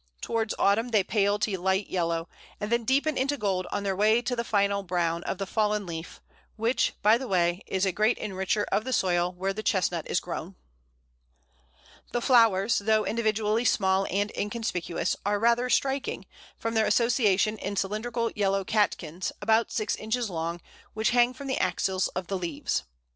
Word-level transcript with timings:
Towards 0.19 0.55
autumn 0.57 0.87
they 0.89 1.03
pale 1.03 1.37
to 1.37 1.59
light 1.59 1.85
yellow, 1.87 2.27
and 2.59 2.71
then 2.71 2.85
deepen 2.85 3.19
into 3.19 3.37
gold 3.37 3.67
on 3.71 3.83
their 3.83 3.95
way 3.95 4.19
to 4.23 4.35
the 4.35 4.43
final 4.43 4.81
brown 4.81 5.21
of 5.25 5.37
the 5.37 5.45
fallen 5.45 5.85
leaf, 5.85 6.19
which, 6.55 6.93
by 7.03 7.19
the 7.19 7.27
way, 7.27 7.61
is 7.67 7.85
a 7.85 7.91
great 7.91 8.17
enricher 8.17 8.65
of 8.71 8.83
the 8.83 8.93
soil 8.93 9.31
where 9.33 9.53
the 9.53 9.61
Chestnut 9.61 10.07
is 10.09 10.19
grown. 10.19 10.55
[Illustration: 12.01 12.01
Sweet 12.01 12.01
Chestnut. 12.01 12.01
A, 12.01 12.01
fruit.] 12.01 12.13
The 12.13 12.25
flowers, 12.25 12.79
though 12.79 13.05
individually 13.05 13.65
small 13.65 14.07
and 14.09 14.31
inconspicuous, 14.35 15.15
are 15.23 15.37
rather 15.39 15.69
striking, 15.69 16.25
from 16.57 16.73
their 16.73 16.87
association 16.87 17.59
in 17.59 17.75
cylindrical 17.75 18.31
yellow 18.31 18.63
catkins, 18.63 19.31
about 19.39 19.71
six 19.71 19.95
inches 19.95 20.31
long, 20.31 20.61
which 20.95 21.11
hang 21.11 21.31
from 21.31 21.45
the 21.45 21.59
axils 21.59 22.07
of 22.15 22.25
the 22.25 22.39
leaves. 22.39 22.85